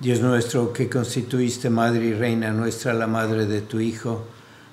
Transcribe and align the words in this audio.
Dios 0.00 0.20
nuestro, 0.20 0.72
que 0.72 0.88
constituiste 0.88 1.70
Madre 1.70 2.06
y 2.06 2.12
Reina 2.12 2.52
nuestra, 2.52 2.94
la 2.94 3.06
Madre 3.06 3.46
de 3.46 3.62
tu 3.62 3.80
Hijo, 3.80 4.24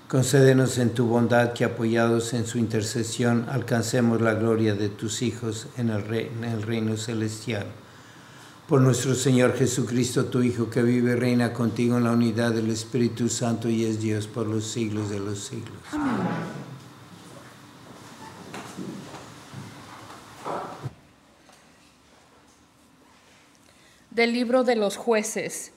concédenos 0.08 0.78
en 0.78 0.90
tu 0.90 1.06
bondad 1.06 1.54
que 1.54 1.64
apoyados 1.64 2.34
en 2.34 2.46
su 2.46 2.58
intercesión 2.58 3.48
alcancemos 3.50 4.22
la 4.22 4.34
gloria 4.34 4.76
de 4.76 4.90
tus 4.90 5.22
hijos 5.22 5.68
en 5.78 5.90
el, 5.90 6.14
en 6.14 6.44
el 6.44 6.62
reino 6.62 6.98
celestial. 6.98 7.66
Por 8.68 8.82
nuestro 8.82 9.16
Señor 9.16 9.56
Jesucristo, 9.58 10.26
tu 10.26 10.42
Hijo, 10.42 10.70
que 10.70 10.84
vive 10.84 11.14
y 11.14 11.16
reina 11.16 11.54
contigo 11.54 11.98
en 11.98 12.04
la 12.04 12.12
unidad 12.12 12.52
del 12.52 12.70
Espíritu 12.70 13.28
Santo 13.30 13.70
y 13.70 13.86
es 13.86 14.00
Dios 14.00 14.28
por 14.28 14.48
los 14.48 14.66
siglos 14.66 15.10
de 15.10 15.20
los 15.20 15.40
siglos. 15.40 15.80
Del 24.22 24.34
libro 24.34 24.64
de 24.64 24.76
los 24.76 24.98
jueces. 24.98 25.72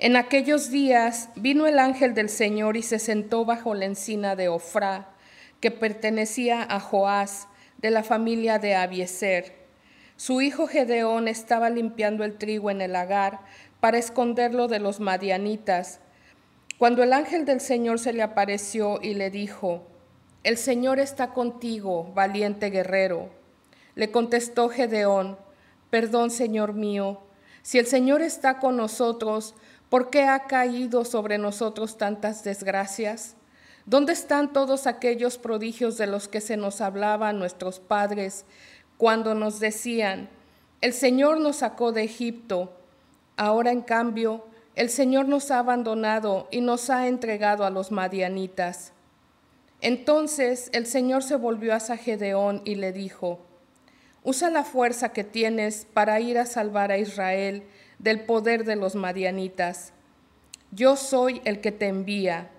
En 0.00 0.16
aquellos 0.16 0.72
días 0.72 1.28
vino 1.36 1.68
el 1.68 1.78
ángel 1.78 2.12
del 2.12 2.28
Señor 2.28 2.76
y 2.76 2.82
se 2.82 2.98
sentó 2.98 3.44
bajo 3.44 3.72
la 3.76 3.84
encina 3.84 4.34
de 4.34 4.48
Ofrá, 4.48 5.10
que 5.60 5.70
pertenecía 5.70 6.66
a 6.68 6.80
Joás, 6.80 7.46
de 7.78 7.92
la 7.92 8.02
familia 8.02 8.58
de 8.58 8.74
Abieser. 8.74 9.54
Su 10.16 10.40
hijo 10.40 10.66
Gedeón 10.66 11.28
estaba 11.28 11.70
limpiando 11.70 12.24
el 12.24 12.36
trigo 12.36 12.68
en 12.68 12.80
el 12.80 12.94
lagar 12.94 13.38
para 13.78 13.98
esconderlo 13.98 14.66
de 14.66 14.80
los 14.80 14.98
madianitas. 14.98 16.00
Cuando 16.78 17.04
el 17.04 17.12
ángel 17.12 17.44
del 17.44 17.60
Señor 17.60 18.00
se 18.00 18.12
le 18.12 18.22
apareció 18.22 18.98
y 19.00 19.14
le 19.14 19.30
dijo, 19.30 19.86
El 20.42 20.56
Señor 20.56 20.98
está 20.98 21.32
contigo, 21.32 22.10
valiente 22.12 22.70
guerrero. 22.70 23.30
Le 23.94 24.10
contestó 24.10 24.68
Gedeón, 24.68 25.38
Perdón, 25.90 26.30
Señor 26.30 26.72
mío, 26.72 27.20
si 27.62 27.78
el 27.78 27.86
Señor 27.86 28.22
está 28.22 28.58
con 28.58 28.76
nosotros, 28.76 29.54
¿por 29.88 30.10
qué 30.10 30.24
ha 30.24 30.46
caído 30.46 31.04
sobre 31.04 31.36
nosotros 31.36 31.98
tantas 31.98 32.44
desgracias? 32.44 33.36
¿Dónde 33.86 34.12
están 34.12 34.52
todos 34.52 34.86
aquellos 34.86 35.36
prodigios 35.36 35.98
de 35.98 36.06
los 36.06 36.28
que 36.28 36.40
se 36.40 36.56
nos 36.56 36.80
hablaban 36.80 37.38
nuestros 37.38 37.80
padres 37.80 38.44
cuando 38.96 39.34
nos 39.34 39.58
decían, 39.58 40.28
el 40.80 40.92
Señor 40.92 41.40
nos 41.40 41.56
sacó 41.56 41.92
de 41.92 42.04
Egipto? 42.04 42.72
Ahora, 43.36 43.72
en 43.72 43.82
cambio, 43.82 44.46
el 44.76 44.90
Señor 44.90 45.26
nos 45.26 45.50
ha 45.50 45.58
abandonado 45.58 46.46
y 46.50 46.60
nos 46.60 46.88
ha 46.88 47.08
entregado 47.08 47.64
a 47.64 47.70
los 47.70 47.90
madianitas. 47.90 48.92
Entonces 49.80 50.70
el 50.72 50.86
Señor 50.86 51.22
se 51.22 51.36
volvió 51.36 51.74
hacia 51.74 51.96
Gedeón 51.96 52.62
y 52.64 52.76
le 52.76 52.92
dijo, 52.92 53.40
Usa 54.22 54.50
la 54.50 54.64
fuerza 54.64 55.12
que 55.12 55.24
tienes 55.24 55.86
para 55.92 56.20
ir 56.20 56.38
a 56.38 56.46
salvar 56.46 56.92
a 56.92 56.98
Israel 56.98 57.64
del 57.98 58.20
poder 58.20 58.64
de 58.64 58.76
los 58.76 58.94
madianitas. 58.94 59.92
Yo 60.72 60.96
soy 60.96 61.40
el 61.44 61.60
que 61.60 61.72
te 61.72 61.86
envía. 61.86 62.50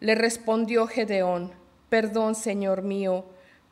Le 0.00 0.14
respondió 0.14 0.86
Gedeón, 0.86 1.52
Perdón, 1.88 2.34
Señor 2.34 2.82
mío, 2.82 3.26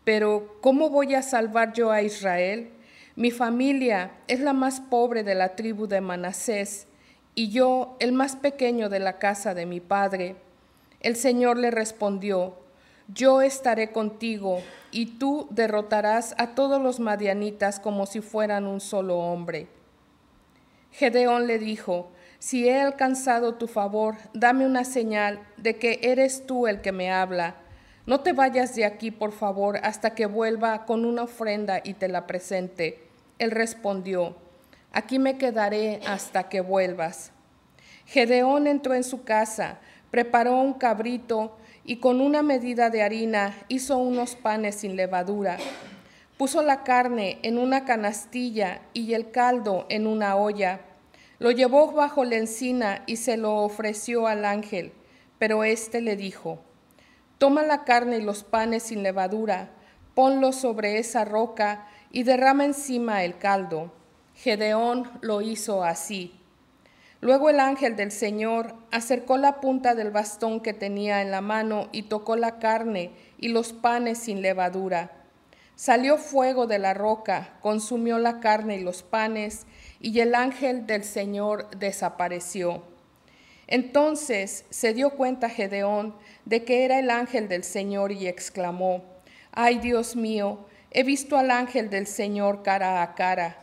pero 0.05 0.59
¿cómo 0.61 0.91
voy 0.91 1.15
a 1.15 1.23
salvar 1.23 1.73
yo 1.73 1.91
a 1.91 2.03
Israel? 2.03 2.71
Mi 3.17 3.31
familia 3.31 4.13
es 4.29 4.41
la 4.41 4.53
más 4.53 4.81
pobre 4.81 5.23
de 5.23 5.35
la 5.35 5.57
tribu 5.57 5.87
de 5.87 6.01
Manasés, 6.01 6.87
y 7.35 7.51
yo 7.51 7.97
el 7.99 8.13
más 8.13 8.37
pequeño 8.37 8.89
de 8.89 9.01
la 9.01 9.19
casa 9.19 9.55
de 9.55 9.67
mi 9.67 9.81
padre. 9.81 10.37
El 11.01 11.17
Señor 11.17 11.57
le 11.57 11.71
respondió, 11.71 12.57
yo 13.09 13.41
estaré 13.41 13.91
contigo, 13.93 14.61
y 14.91 15.19
tú 15.19 15.49
derrotarás 15.51 16.35
a 16.39 16.55
todos 16.55 16.81
los 16.81 17.01
madianitas 17.01 17.81
como 17.81 18.07
si 18.07 18.21
fueran 18.21 18.67
un 18.67 18.81
solo 18.81 19.19
hombre. 19.19 19.69
Gedeón 20.93 21.47
le 21.47 21.59
dijo, 21.59 22.11
si 22.39 22.69
he 22.69 22.81
alcanzado 22.81 23.55
tu 23.55 23.69
favor, 23.69 24.17
dame 24.33 24.67
una 24.67 24.85
señal 24.85 25.47
de 25.57 25.77
que 25.77 26.01
eres 26.03 26.47
tú 26.47 26.67
el 26.67 26.81
que 26.81 26.91
me 26.91 27.13
habla. 27.13 27.57
No 28.07 28.21
te 28.21 28.33
vayas 28.33 28.75
de 28.75 28.85
aquí, 28.85 29.11
por 29.11 29.33
favor, 29.33 29.79
hasta 29.83 30.15
que 30.15 30.27
vuelva 30.27 30.87
con 30.87 31.05
una 31.05 31.25
ofrenda 31.25 31.81
y 31.85 31.95
te 31.95 32.09
la 32.09 32.27
presente. 32.27 33.07
Él 33.39 33.51
respondió, 33.51 34.37
aquí 34.91 35.19
me 35.19 35.39
quedaré 35.39 36.01
hasta 36.07 36.49
que 36.49 36.61
vuelvas. 36.61 37.33
Gedeón 38.07 38.67
entró 38.67 38.95
en 38.95 39.05
su 39.05 39.23
casa, 39.23 39.79
preparó 40.11 40.61
un 40.61 40.75
cabrito 40.75 41.57
y 41.91 41.97
con 41.97 42.21
una 42.21 42.45
medida 42.45 42.89
de 42.89 43.03
harina 43.03 43.53
hizo 43.67 43.99
unos 43.99 44.37
panes 44.37 44.77
sin 44.77 44.95
levadura. 44.95 45.57
Puso 46.39 46.63
la 46.63 46.85
carne 46.85 47.41
en 47.43 47.59
una 47.59 47.85
canastilla 47.85 48.83
y 48.95 49.15
el 49.15 49.33
caldo 49.33 49.87
en 49.89 50.07
una 50.07 50.37
olla. 50.37 50.83
Lo 51.41 51.51
llevó 51.51 51.91
bajo 51.91 52.23
la 52.23 52.37
encina 52.37 53.03
y 53.09 53.17
se 53.17 53.37
lo 53.37 53.57
ofreció 53.57 54.29
al 54.29 54.45
ángel, 54.45 54.93
pero 55.41 55.65
éste 55.65 56.01
le 56.01 56.15
dijo, 56.15 56.61
Toma 57.39 57.65
la 57.65 57.83
carne 57.83 58.19
y 58.19 58.23
los 58.23 58.45
panes 58.45 58.85
sin 58.85 59.03
levadura, 59.03 59.71
ponlos 60.15 60.55
sobre 60.55 61.01
esa 61.01 61.25
roca 61.25 61.89
y 62.13 62.23
derrama 62.23 62.67
encima 62.67 63.25
el 63.25 63.37
caldo. 63.37 63.93
Gedeón 64.37 65.11
lo 65.23 65.41
hizo 65.41 65.83
así. 65.83 66.40
Luego 67.21 67.51
el 67.51 67.61
ángel 67.61 67.97
del 67.97 68.13
Señor 68.13 68.75
acercó 68.91 69.37
la 69.37 69.61
punta 69.61 69.95
del 69.95 70.11
bastón 70.11 70.61
que 70.61 70.73
tenía 70.73 71.21
en 71.21 71.31
la 71.31 71.43
mano 71.43 71.89
y 71.93 72.05
tocó 72.05 72.37
la 72.37 72.59
carne 72.59 73.11
y 73.39 73.49
los 73.49 73.75
panes 73.75 74.19
sin 74.19 74.41
levadura. 74.41 75.13
Salió 75.77 76.17
fuego 76.17 76.67
de 76.67 76.79
la 76.79 76.95
roca, 76.95 77.59
consumió 77.61 78.19
la 78.19 78.41
carne 78.41 78.77
y 78.77 78.83
los 78.83 79.03
panes, 79.03 79.67
y 80.01 80.21
el 80.21 80.35
ángel 80.35 80.87
del 80.87 81.05
Señor 81.05 81.69
desapareció. 81.77 82.83
Entonces 83.67 84.65
se 84.71 84.95
dio 84.95 85.11
cuenta 85.11 85.49
Gedeón 85.49 86.15
de 86.45 86.65
que 86.65 86.85
era 86.85 86.99
el 86.99 87.11
ángel 87.11 87.49
del 87.49 87.65
Señor 87.65 88.13
y 88.13 88.27
exclamó, 88.27 89.05
Ay 89.53 89.79
Dios 89.79 90.17
mío, 90.17 90.67
he 90.91 91.03
visto 91.03 91.37
al 91.37 91.51
ángel 91.51 91.89
del 91.89 92.07
Señor 92.07 92.63
cara 92.63 93.03
a 93.03 93.15
cara. 93.15 93.59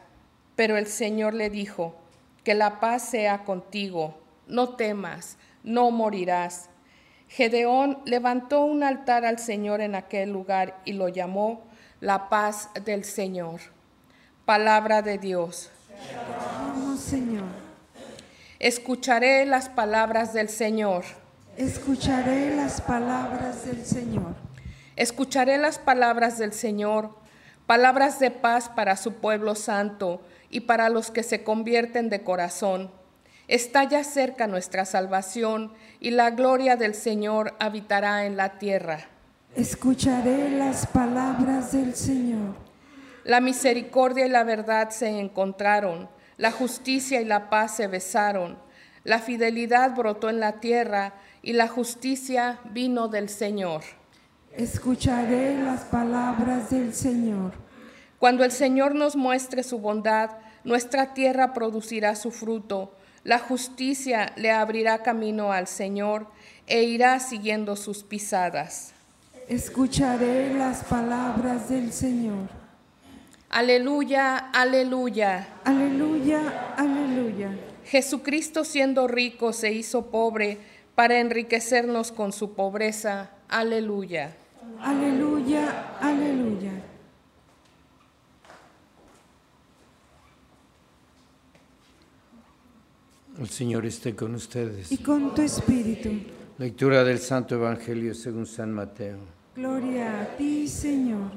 Pero 0.55 0.77
el 0.77 0.87
Señor 0.87 1.33
le 1.33 1.49
dijo, 1.49 1.95
que 2.47 2.55
la 2.55 2.79
paz 2.79 3.01
sea 3.01 3.43
contigo, 3.43 4.17
no 4.47 4.77
temas, 4.77 5.35
no 5.63 5.91
morirás. 5.91 6.69
Gedeón 7.27 7.99
levantó 8.05 8.63
un 8.63 8.83
altar 8.83 9.25
al 9.25 9.37
Señor 9.37 9.81
en 9.81 9.95
aquel 9.95 10.31
lugar 10.31 10.79
y 10.85 10.93
lo 10.93 11.09
llamó 11.09 11.65
la 11.99 12.29
paz 12.29 12.69
del 12.85 13.03
Señor. 13.03 13.59
Palabra 14.45 15.01
de 15.01 15.17
Dios. 15.17 15.69
Señor. 16.97 17.43
Escucharé 18.59 19.45
las 19.45 19.67
palabras 19.67 20.31
del 20.31 20.47
Señor. 20.47 21.03
Escucharé 21.57 22.55
las 22.55 22.79
palabras 22.79 23.65
del 23.65 23.85
Señor. 23.85 24.35
Escucharé 24.95 25.57
las 25.57 25.79
palabras 25.79 26.37
del 26.37 26.53
Señor, 26.53 27.09
palabras 27.65 28.19
de 28.19 28.31
paz 28.31 28.69
para 28.69 28.95
su 28.95 29.15
pueblo 29.15 29.53
santo 29.53 30.21
y 30.49 30.61
para 30.61 30.89
los 30.89 31.11
que 31.11 31.23
se 31.23 31.43
convierten 31.43 32.09
de 32.09 32.23
corazón. 32.23 32.91
Está 33.47 33.85
ya 33.85 34.03
cerca 34.03 34.47
nuestra 34.47 34.85
salvación 34.85 35.71
y 35.99 36.11
la 36.11 36.31
gloria 36.31 36.75
del 36.75 36.93
Señor 36.93 37.55
habitará 37.59 38.25
en 38.25 38.35
la 38.35 38.57
tierra. 38.59 39.07
Escucharé 39.55 40.49
las 40.49 40.85
palabras 40.87 41.71
del 41.71 41.95
Señor. 41.95 42.55
La 43.23 43.41
misericordia 43.41 44.25
y 44.25 44.29
la 44.29 44.43
verdad 44.43 44.89
se 44.89 45.19
encontraron, 45.19 46.09
la 46.37 46.51
justicia 46.51 47.21
y 47.21 47.25
la 47.25 47.49
paz 47.49 47.75
se 47.75 47.87
besaron, 47.87 48.57
la 49.03 49.19
fidelidad 49.19 49.95
brotó 49.95 50.29
en 50.29 50.39
la 50.39 50.59
tierra 50.59 51.13
y 51.41 51.53
la 51.53 51.67
justicia 51.67 52.59
vino 52.71 53.07
del 53.07 53.29
Señor. 53.29 53.81
Escucharé 54.51 55.61
las 55.61 55.85
palabras 55.85 56.69
del 56.69 56.93
Señor. 56.93 57.66
Cuando 58.19 58.43
el 58.43 58.51
Señor 58.51 58.95
nos 58.95 59.15
muestre 59.15 59.63
su 59.63 59.79
bondad, 59.79 60.31
nuestra 60.63 61.13
tierra 61.13 61.53
producirá 61.53 62.15
su 62.15 62.31
fruto. 62.31 62.91
La 63.23 63.39
justicia 63.39 64.33
le 64.35 64.51
abrirá 64.51 65.03
camino 65.03 65.51
al 65.51 65.67
Señor 65.67 66.27
e 66.65 66.83
irá 66.83 67.19
siguiendo 67.19 67.75
sus 67.75 68.03
pisadas. 68.03 68.93
Escucharé 69.47 70.53
las 70.53 70.83
palabras 70.83 71.69
del 71.69 71.93
Señor. 71.93 72.49
Aleluya, 73.49 74.37
aleluya. 74.37 75.47
Aleluya, 75.63 76.73
aleluya. 76.75 77.51
Jesucristo 77.85 78.65
siendo 78.65 79.07
rico 79.07 79.53
se 79.53 79.71
hizo 79.71 80.07
pobre 80.07 80.57
para 80.95 81.19
enriquecernos 81.19 82.11
con 82.11 82.33
su 82.33 82.53
pobreza. 82.55 83.29
Aleluya. 83.47 84.35
Aleluya, 84.81 85.95
aleluya. 86.01 86.71
El 93.39 93.49
Señor 93.49 93.85
esté 93.85 94.15
con 94.15 94.33
ustedes. 94.33 94.91
Y 94.91 94.97
con 94.97 95.35
tu 95.35 95.43
espíritu. 95.43 96.09
Lectura 96.57 97.03
del 97.03 97.19
Santo 97.19 97.53
Evangelio 97.53 98.15
según 98.15 98.47
San 98.47 98.73
Mateo. 98.73 99.19
Gloria 99.55 100.23
a 100.23 100.37
ti, 100.37 100.67
Señor. 100.67 101.31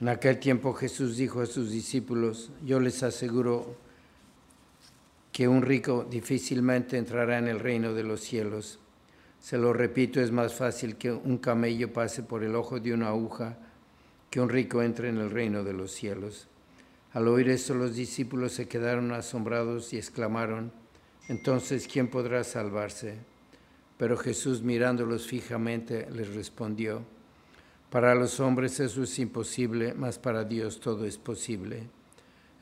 En 0.00 0.08
aquel 0.08 0.38
tiempo 0.38 0.72
Jesús 0.72 1.18
dijo 1.18 1.42
a 1.42 1.46
sus 1.46 1.70
discípulos, 1.70 2.50
yo 2.64 2.80
les 2.80 3.02
aseguro 3.02 3.76
que 5.30 5.46
un 5.46 5.60
rico 5.60 6.06
difícilmente 6.08 6.96
entrará 6.96 7.36
en 7.36 7.48
el 7.48 7.60
reino 7.60 7.92
de 7.92 8.04
los 8.04 8.22
cielos. 8.22 8.78
Se 9.38 9.58
lo 9.58 9.74
repito, 9.74 10.22
es 10.22 10.32
más 10.32 10.54
fácil 10.54 10.96
que 10.96 11.12
un 11.12 11.36
camello 11.36 11.92
pase 11.92 12.22
por 12.22 12.44
el 12.44 12.54
ojo 12.54 12.80
de 12.80 12.94
una 12.94 13.08
aguja 13.08 13.58
que 14.30 14.40
un 14.40 14.48
rico 14.48 14.82
entre 14.82 15.10
en 15.10 15.18
el 15.18 15.30
reino 15.30 15.64
de 15.64 15.74
los 15.74 15.92
cielos. 15.92 16.48
Al 17.12 17.28
oír 17.28 17.50
esto 17.50 17.74
los 17.74 17.94
discípulos 17.94 18.52
se 18.52 18.68
quedaron 18.68 19.12
asombrados 19.12 19.92
y 19.92 19.98
exclamaron, 19.98 20.72
entonces 21.28 21.88
¿quién 21.90 22.08
podrá 22.08 22.44
salvarse? 22.44 23.18
Pero 23.98 24.16
Jesús 24.16 24.62
mirándolos 24.62 25.26
fijamente 25.26 26.08
les 26.10 26.34
respondió, 26.34 27.02
para 27.90 28.14
los 28.14 28.40
hombres 28.40 28.78
eso 28.80 29.04
es 29.04 29.18
imposible, 29.18 29.94
mas 29.94 30.18
para 30.18 30.44
Dios 30.44 30.80
todo 30.80 31.04
es 31.04 31.18
posible. 31.18 31.88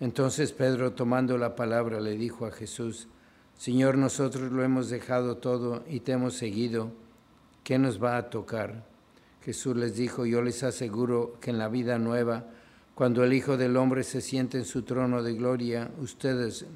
Entonces 0.01 0.53
Pedro, 0.53 0.93
tomando 0.93 1.39
la 1.39 1.57
palabra, 1.57 2.01
le 2.01 2.17
dijo 2.17 2.47
a 2.47 2.51
Jesús, 2.51 3.09
Señor, 3.57 3.97
nosotros 3.97 4.53
lo 4.53 4.63
hemos 4.63 4.91
dejado 4.91 5.39
todo 5.39 5.85
y 5.89 6.01
te 6.01 6.13
hemos 6.13 6.35
seguido, 6.35 6.93
¿qué 7.63 7.79
nos 7.79 8.03
va 8.03 8.17
a 8.17 8.29
tocar? 8.31 8.85
Jesús 9.45 9.77
les 9.77 9.97
dijo, 9.97 10.27
yo 10.27 10.43
les 10.43 10.63
aseguro 10.63 11.39
que 11.41 11.51
en 11.51 11.59
la 11.59 11.69
vida 11.69 11.99
nueva, 11.99 12.47
cuando 12.95 13.25
el 13.25 13.33
Hijo 13.33 13.57
del 13.57 13.77
Hombre 13.77 14.05
se 14.05 14.21
siente 14.21 14.59
en 14.59 14.65
su 14.65 14.83
trono 14.83 15.23
de 15.23 15.35
gloria, 15.35 15.91
ustedes, 16.01 16.67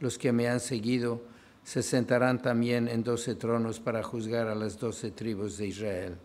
los 0.00 0.18
que 0.18 0.32
me 0.32 0.48
han 0.48 0.60
seguido, 0.60 1.22
se 1.66 1.82
sentarán 1.82 2.40
también 2.40 2.86
en 2.86 3.02
doce 3.02 3.34
tronos 3.34 3.80
para 3.80 4.04
juzgar 4.04 4.46
a 4.46 4.54
las 4.54 4.78
doce 4.78 5.10
tribus 5.10 5.58
de 5.58 5.66
Israel. 5.66 6.16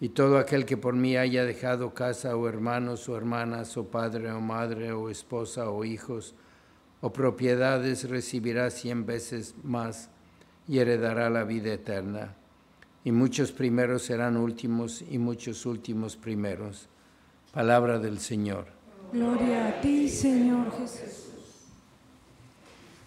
Y 0.00 0.08
todo 0.08 0.38
aquel 0.38 0.64
que 0.64 0.78
por 0.78 0.94
mí 0.94 1.14
haya 1.18 1.44
dejado 1.44 1.92
casa 1.92 2.34
o 2.34 2.48
hermanos 2.48 3.06
o 3.10 3.18
hermanas 3.18 3.76
o 3.76 3.88
padre 3.88 4.32
o 4.32 4.40
madre 4.40 4.92
o 4.92 5.10
esposa 5.10 5.68
o 5.68 5.84
hijos 5.84 6.34
o 7.02 7.12
propiedades 7.12 8.08
recibirá 8.08 8.70
cien 8.70 9.04
veces 9.04 9.54
más 9.62 10.08
y 10.66 10.78
heredará 10.78 11.28
la 11.28 11.44
vida 11.44 11.74
eterna. 11.74 12.34
Y 13.04 13.12
muchos 13.12 13.52
primeros 13.52 14.04
serán 14.04 14.38
últimos 14.38 15.02
y 15.02 15.18
muchos 15.18 15.66
últimos 15.66 16.16
primeros. 16.16 16.88
Palabra 17.52 17.98
del 17.98 18.18
Señor. 18.18 18.68
Gloria 19.12 19.68
a 19.68 19.80
ti, 19.82 20.08
Señor 20.08 20.72
Jesús. 20.78 21.29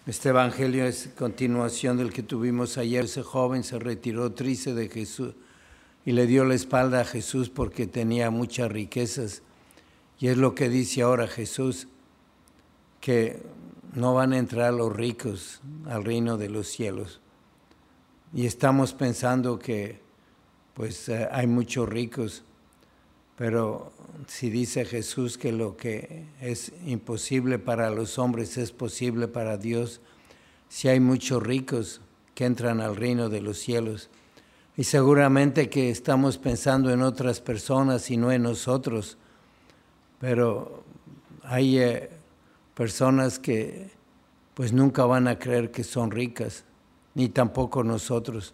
Este 0.06 0.28
evangelio 0.28 0.84
es 0.84 1.08
continuación 1.16 1.96
del 1.96 2.12
que 2.12 2.22
tuvimos 2.22 2.76
ayer. 2.76 3.06
Ese 3.06 3.22
joven 3.22 3.64
se 3.64 3.78
retiró 3.78 4.32
triste 4.32 4.74
de 4.74 4.90
Jesús 4.90 5.34
y 6.04 6.12
le 6.12 6.26
dio 6.26 6.44
la 6.44 6.54
espalda 6.54 7.00
a 7.00 7.04
Jesús 7.06 7.48
porque 7.48 7.86
tenía 7.86 8.30
muchas 8.30 8.70
riquezas. 8.70 9.40
Y 10.18 10.28
es 10.28 10.36
lo 10.36 10.54
que 10.54 10.68
dice 10.68 11.00
ahora 11.00 11.26
Jesús, 11.26 11.88
que 13.00 13.42
no 13.94 14.12
van 14.12 14.34
a 14.34 14.38
entrar 14.38 14.74
los 14.74 14.94
ricos 14.94 15.62
al 15.86 16.04
reino 16.04 16.36
de 16.36 16.50
los 16.50 16.68
cielos. 16.68 17.22
Y 18.34 18.44
estamos 18.44 18.92
pensando 18.92 19.58
que 19.58 20.00
pues 20.74 21.08
eh, 21.08 21.28
hay 21.32 21.46
muchos 21.46 21.88
ricos, 21.88 22.44
pero 23.36 23.92
si 24.28 24.50
dice 24.50 24.84
Jesús 24.84 25.38
que 25.38 25.52
lo 25.52 25.76
que 25.76 26.24
es 26.40 26.72
imposible 26.86 27.58
para 27.58 27.90
los 27.90 28.18
hombres 28.18 28.56
es 28.58 28.70
posible 28.70 29.28
para 29.28 29.56
Dios, 29.56 30.00
si 30.68 30.88
hay 30.88 31.00
muchos 31.00 31.42
ricos 31.42 32.00
que 32.34 32.44
entran 32.44 32.80
al 32.80 32.96
reino 32.96 33.28
de 33.28 33.40
los 33.40 33.58
cielos, 33.58 34.10
Y 34.76 34.82
seguramente 34.82 35.70
que 35.70 35.88
estamos 35.88 36.36
pensando 36.36 36.90
en 36.90 37.02
otras 37.02 37.40
personas 37.40 38.10
y 38.10 38.16
no 38.16 38.32
en 38.32 38.42
nosotros, 38.42 39.16
pero 40.18 40.82
hay 41.44 41.78
eh, 41.78 42.10
personas 42.74 43.38
que 43.38 43.90
pues 44.54 44.72
nunca 44.72 45.04
van 45.04 45.28
a 45.28 45.38
creer 45.38 45.70
que 45.70 45.84
son 45.84 46.10
ricas, 46.10 46.64
ni 47.14 47.28
tampoco 47.28 47.84
nosotros, 47.84 48.52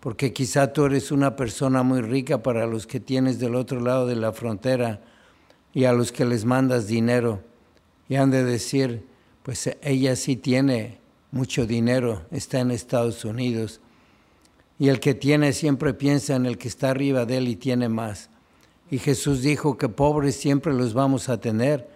porque 0.00 0.32
quizá 0.32 0.72
tú 0.72 0.84
eres 0.84 1.10
una 1.10 1.36
persona 1.36 1.82
muy 1.82 2.00
rica 2.00 2.42
para 2.42 2.66
los 2.66 2.86
que 2.86 3.00
tienes 3.00 3.38
del 3.38 3.54
otro 3.54 3.80
lado 3.80 4.06
de 4.06 4.16
la 4.16 4.32
frontera 4.32 5.00
y 5.74 5.84
a 5.84 5.92
los 5.92 6.12
que 6.12 6.24
les 6.24 6.44
mandas 6.44 6.86
dinero, 6.86 7.42
y 8.08 8.16
han 8.16 8.30
de 8.30 8.44
decir, 8.44 9.04
pues 9.42 9.70
ella 9.82 10.16
sí 10.16 10.36
tiene 10.36 10.98
mucho 11.30 11.66
dinero, 11.66 12.22
está 12.30 12.60
en 12.60 12.70
Estados 12.70 13.24
Unidos, 13.24 13.80
y 14.78 14.88
el 14.88 15.00
que 15.00 15.14
tiene 15.14 15.52
siempre 15.52 15.92
piensa 15.92 16.36
en 16.36 16.46
el 16.46 16.56
que 16.56 16.68
está 16.68 16.90
arriba 16.90 17.26
de 17.26 17.38
él 17.38 17.48
y 17.48 17.56
tiene 17.56 17.88
más. 17.88 18.30
Y 18.90 18.98
Jesús 18.98 19.42
dijo 19.42 19.76
que 19.76 19.88
pobres 19.88 20.36
siempre 20.36 20.72
los 20.72 20.94
vamos 20.94 21.28
a 21.28 21.40
tener 21.40 21.88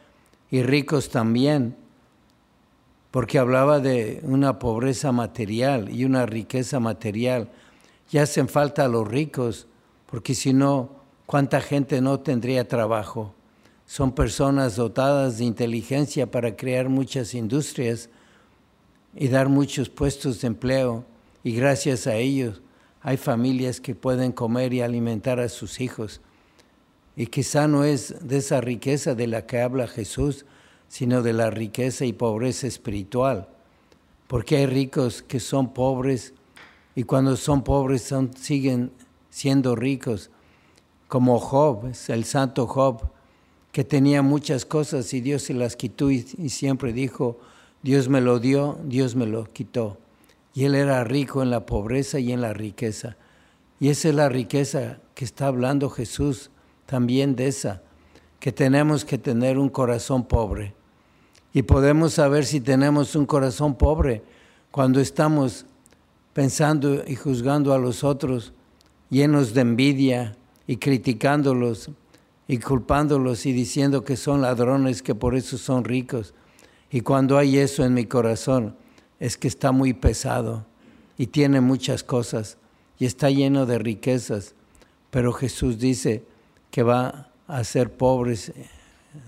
y 0.51 0.63
ricos 0.63 1.09
también, 1.09 1.77
porque 3.11 3.39
hablaba 3.39 3.79
de 3.79 4.21
una 4.25 4.59
pobreza 4.59 5.13
material 5.13 5.89
y 5.91 6.05
una 6.05 6.27
riqueza 6.27 6.81
material. 6.81 7.49
Ya 8.13 8.25
hacen 8.25 8.47
falta 8.47 8.85
a 8.85 8.89
los 8.89 9.09
ricos, 9.09 9.67
porque 10.05 10.35
si 10.35 10.53
no, 10.53 10.91
¿cuánta 11.25 11.63
gente 11.63 12.03
no 12.03 12.21
tendría 12.21 12.69
trabajo? 12.69 13.35
Son 13.87 14.13
personas 14.13 14.77
dotadas 14.77 15.39
de 15.39 15.47
inteligencia 15.47 16.31
para 16.31 16.55
crear 16.55 16.91
muchas 16.91 17.33
industrias 17.33 18.11
y 19.17 19.29
dar 19.29 19.49
muchos 19.49 19.89
puestos 19.89 20.43
de 20.43 20.49
empleo, 20.49 21.07
y 21.43 21.53
gracias 21.53 22.07
a 22.07 22.17
ellos 22.17 22.61
hay 23.01 23.17
familias 23.17 23.81
que 23.81 23.95
pueden 23.95 24.33
comer 24.33 24.75
y 24.75 24.83
alimentar 24.83 25.41
a 25.41 25.49
sus 25.49 25.81
hijos. 25.81 26.21
Y 27.17 27.29
quizá 27.29 27.67
no 27.67 27.83
es 27.83 28.15
de 28.29 28.37
esa 28.37 28.61
riqueza 28.61 29.15
de 29.15 29.27
la 29.27 29.47
que 29.47 29.63
habla 29.63 29.89
Jesús, 29.89 30.45
sino 30.87 31.23
de 31.23 31.33
la 31.33 31.49
riqueza 31.49 32.05
y 32.05 32.13
pobreza 32.13 32.67
espiritual. 32.67 33.49
Porque 34.29 34.59
hay 34.59 34.67
ricos 34.67 35.23
que 35.23 35.41
son 35.41 35.73
pobres 35.73 36.35
y 36.95 37.05
cuando 37.05 37.37
son 37.37 37.63
pobres 37.63 38.13
siguen 38.37 38.93
siendo 39.31 39.75
ricos, 39.77 40.31
como 41.09 41.39
Job, 41.39 41.93
el 42.09 42.25
santo 42.25 42.67
Job, 42.67 43.03
que 43.71 43.85
tenía 43.85 44.23
muchas 44.23 44.65
cosas 44.65 45.13
y 45.15 45.21
Dios 45.21 45.43
se 45.43 45.55
las 45.55 45.77
quitó 45.77 46.11
y, 46.11 46.27
y 46.39 46.51
siempre 46.51 46.93
dijo, 46.93 47.39
Dios 47.83 48.09
me 48.09 48.21
lo 48.21 48.39
dio, 48.39 48.79
Dios 48.85 49.17
me 49.17 49.27
lo 49.27 49.45
quitó. 49.53 49.99
Y 50.55 50.65
él 50.65 50.75
era 50.75 51.03
rico 51.05 51.43
en 51.43 51.51
la 51.51 51.65
pobreza 51.65 52.19
y 52.19 52.33
en 52.33 52.43
la 52.43 52.53
riqueza. 52.53 53.17
Y 53.81 53.89
esa 53.89 54.11
es 54.11 54.15
la 54.15 54.29
riqueza 54.29 54.99
que 55.15 55.25
está 55.25 55.47
hablando 55.47 55.91
Jesús 55.91 56.51
también 56.87 57.35
de 57.35 57.49
esa, 57.49 57.83
que 58.39 58.53
tenemos 58.53 59.05
que 59.05 59.19
tener 59.19 59.59
un 59.59 59.71
corazón 59.71 60.25
pobre. 60.25 60.75
Y 61.55 61.63
podemos 61.63 62.15
saber 62.15 62.45
si 62.45 62.61
tenemos 62.61 63.17
un 63.17 63.27
corazón 63.27 63.75
pobre 63.75 64.23
cuando 64.71 65.01
estamos 65.01 65.67
pensando 66.33 67.03
y 67.07 67.17
juzgando 67.17 67.75
a 67.75 67.79
los 67.79 68.05
otros, 68.05 68.53
llenos 69.11 69.55
de 69.55 69.61
envidia 69.61 70.37
y 70.67 70.77
criticándolos 70.77 71.91
y 72.49 72.59
culpándolos 72.59 73.47
y 73.47 73.53
diciendo 73.53 74.05
que 74.05 74.17
son 74.17 74.43
ladrones, 74.43 75.03
que 75.03 75.15
por 75.15 75.35
eso 75.35 75.59
son 75.59 75.85
ricos. 75.85 76.35
Y 76.91 77.01
cuando 77.01 77.39
hay 77.39 77.59
eso 77.59 77.85
en 77.85 77.95
mi 77.95 78.07
corazón, 78.07 78.77
es 79.21 79.37
que 79.37 79.49
está 79.49 79.73
muy 79.73 79.95
pesado 79.95 80.67
y 81.17 81.29
tiene 81.29 81.61
muchas 81.61 82.03
cosas 82.03 82.59
y 82.99 83.07
está 83.07 83.31
lleno 83.31 83.67
de 83.67 83.79
riquezas, 83.79 84.55
pero 85.11 85.33
Jesús 85.33 85.79
dice 85.79 86.25
que 86.71 86.83
va 86.83 87.31
a 87.47 87.65
ser 87.65 87.93
pobres 87.93 88.53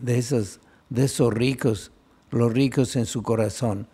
de 0.01 0.19
esos, 0.19 0.61
de 0.91 1.05
esos 1.05 1.33
ricos, 1.33 1.93
los 2.31 2.53
ricos 2.53 2.97
en 2.97 3.07
su 3.07 3.23
corazón, 3.23 3.87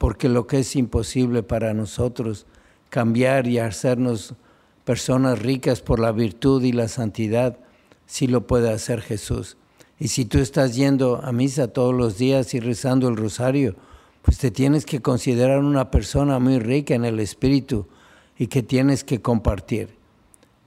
porque 0.00 0.30
lo 0.30 0.46
que 0.46 0.60
es 0.60 0.76
imposible 0.76 1.42
para 1.42 1.74
nosotros, 1.74 2.46
cambiar 2.88 3.46
y 3.46 3.58
hacernos 3.58 4.32
personas 4.86 5.40
ricas 5.40 5.82
por 5.82 6.00
la 6.00 6.10
virtud 6.10 6.62
y 6.62 6.72
la 6.72 6.88
santidad, 6.88 7.58
sí 8.06 8.26
lo 8.26 8.46
puede 8.46 8.72
hacer 8.72 9.02
Jesús. 9.02 9.58
Y 9.98 10.08
si 10.08 10.24
tú 10.24 10.38
estás 10.38 10.74
yendo 10.74 11.20
a 11.22 11.32
misa 11.32 11.68
todos 11.68 11.94
los 11.94 12.16
días 12.16 12.54
y 12.54 12.60
rezando 12.60 13.08
el 13.08 13.18
rosario, 13.18 13.76
pues 14.22 14.38
te 14.38 14.50
tienes 14.50 14.86
que 14.86 15.02
considerar 15.02 15.58
una 15.58 15.90
persona 15.90 16.38
muy 16.38 16.60
rica 16.60 16.94
en 16.94 17.04
el 17.04 17.20
espíritu 17.20 17.86
y 18.38 18.46
que 18.46 18.62
tienes 18.62 19.04
que 19.04 19.20
compartir. 19.20 19.90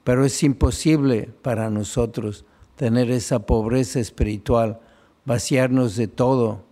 Pero 0.03 0.25
es 0.25 0.43
imposible 0.43 1.31
para 1.41 1.71
nosotros 1.71 2.45
tener 2.75 3.09
esa 3.09 3.47
pobreza 3.47 3.99
espiritual, 3.99 4.79
vaciarnos 5.25 5.95
de 5.95 6.07
todo, 6.07 6.65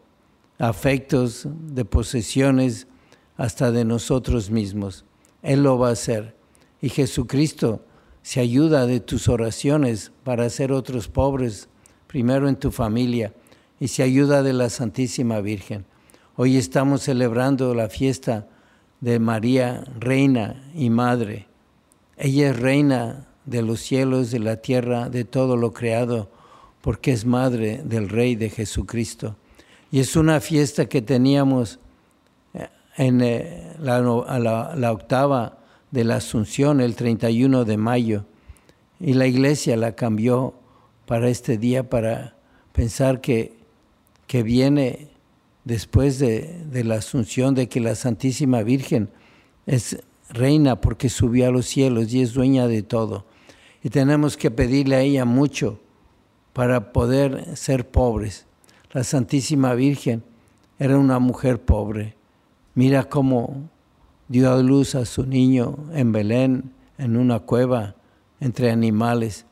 afectos, 0.62 1.48
de 1.48 1.86
posesiones, 1.86 2.88
hasta 3.36 3.72
de 3.72 3.84
nosotros 3.84 4.52
mismos. 4.52 5.06
Él 5.42 5.64
lo 5.64 5.80
va 5.80 5.90
a 5.90 5.94
hacer. 5.94 6.36
Y 6.82 6.90
Jesucristo 6.90 7.84
se 8.22 8.40
ayuda 8.40 8.86
de 8.86 9.00
tus 9.00 9.28
oraciones 9.28 10.12
para 10.24 10.46
hacer 10.46 10.72
otros 10.72 11.08
pobres, 11.08 11.68
primero 12.06 12.48
en 12.48 12.58
tu 12.58 12.72
familia, 12.72 13.34
y 13.80 13.88
se 13.88 14.04
ayuda 14.04 14.44
de 14.44 14.54
la 14.54 14.70
Santísima 14.70 15.42
Virgen. 15.42 15.86
Hoy 16.36 16.58
estamos 16.58 17.02
celebrando 17.02 17.74
la 17.74 17.90
fiesta 17.90 18.48
de 19.00 19.18
María, 19.18 19.84
Reina 20.00 20.72
y 20.76 20.92
Madre. 20.92 21.48
Ella 22.18 22.52
es 22.52 22.60
reina 22.60 23.28
de 23.46 23.64
los 23.64 23.80
cielos, 23.80 24.30
de 24.30 24.38
la 24.38 24.58
tierra, 24.58 25.10
de 25.10 25.26
todo 25.26 25.58
lo 25.58 25.74
creado, 25.74 26.30
porque 26.82 27.12
es 27.12 27.26
madre 27.26 27.82
del 27.84 28.10
Rey 28.10 28.36
de 28.36 28.52
Jesucristo. 28.52 29.38
Y 29.92 30.00
es 30.00 30.16
una 30.16 30.40
fiesta 30.40 30.86
que 30.88 31.02
teníamos 31.02 31.80
eh, 32.54 32.70
en 32.96 33.22
eh, 33.22 33.76
la, 33.80 34.92
octava 34.92 35.58
de 35.92 36.06
la 36.06 36.16
Asunción, 36.16 36.80
el 36.80 36.96
31 36.96 37.66
de 37.66 37.78
mayo, 37.78 38.26
y 39.02 39.14
la 39.14 39.28
iglesia 39.28 39.76
la 39.76 39.94
cambió 39.96 40.54
para 41.06 41.28
este 41.28 41.58
día, 41.58 41.90
para 41.90 42.36
pensar 42.72 43.20
que, 43.20 43.58
que 44.28 44.44
viene 44.44 45.10
después 45.66 46.20
de, 46.20 46.66
la 46.86 46.96
asunción 46.96 47.54
de 47.54 47.68
que 47.68 47.82
la 47.82 47.96
Santísima 47.96 48.64
Virgen 48.64 49.10
es 49.66 50.00
reina 50.30 50.80
porque 50.80 51.10
subió 51.10 51.48
a 51.48 51.52
los 51.52 51.66
cielos 51.66 52.14
y 52.14 52.22
es 52.22 52.34
dueña 52.34 52.68
de 52.68 52.82
todo. 52.82 53.26
Y 53.84 53.90
tenemos 53.90 54.38
que 54.38 54.52
pedirle 54.52 54.96
a 54.96 55.02
ella 55.02 55.26
mucho 55.26 55.80
para 56.54 56.94
poder 56.94 57.58
ser 57.58 57.90
pobres. 57.90 58.46
La 58.94 59.06
Santísima 59.06 59.74
Virgen 59.74 60.22
era 60.78 60.98
una 60.98 61.18
mujer 61.20 61.62
pobre. 61.62 62.16
Mira 62.76 63.06
cómo 63.06 63.70
dio 64.28 64.52
a 64.52 64.62
luz 64.62 64.96
a 64.96 65.06
su 65.06 65.26
niño 65.26 65.78
en 65.94 66.12
Belén, 66.12 66.74
en 66.98 67.16
una 67.16 67.40
cueva, 67.40 67.96
entre 68.42 68.70
animales, 68.70 69.46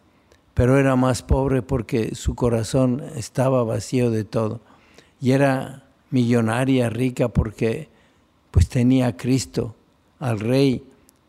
pero 0.53 0.77
era 0.77 0.97
más 0.97 1.21
pobre 1.23 1.61
porque 1.61 2.15
su 2.15 2.35
corazón 2.35 3.01
estaba 3.15 3.63
vacío 3.63 4.11
de 4.11 4.25
todo. 4.25 4.59
Y 5.21 5.31
era 5.31 5.85
millonaria, 6.09 6.89
rica, 6.89 7.29
porque 7.29 7.87
pues 8.51 8.67
tenía 8.67 9.07
a 9.07 9.15
Cristo, 9.15 9.73
al 10.19 10.41
Rey, 10.41 10.83